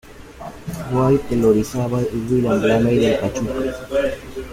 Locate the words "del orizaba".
1.29-2.01